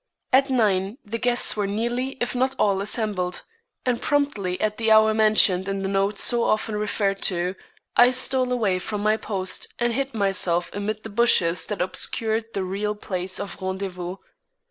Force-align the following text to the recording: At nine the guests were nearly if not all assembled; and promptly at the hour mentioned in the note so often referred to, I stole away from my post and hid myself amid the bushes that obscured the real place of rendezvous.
At 0.33 0.49
nine 0.49 0.97
the 1.05 1.19
guests 1.19 1.55
were 1.55 1.67
nearly 1.67 2.17
if 2.19 2.33
not 2.33 2.55
all 2.57 2.81
assembled; 2.81 3.43
and 3.85 4.01
promptly 4.01 4.59
at 4.59 4.77
the 4.77 4.89
hour 4.89 5.13
mentioned 5.13 5.67
in 5.67 5.83
the 5.83 5.87
note 5.87 6.17
so 6.17 6.43
often 6.45 6.75
referred 6.75 7.21
to, 7.29 7.53
I 7.95 8.09
stole 8.09 8.51
away 8.51 8.79
from 8.79 9.03
my 9.03 9.15
post 9.15 9.67
and 9.77 9.93
hid 9.93 10.15
myself 10.15 10.71
amid 10.73 11.03
the 11.03 11.09
bushes 11.11 11.67
that 11.67 11.83
obscured 11.83 12.45
the 12.55 12.63
real 12.63 12.95
place 12.95 13.39
of 13.39 13.61
rendezvous. 13.61 14.15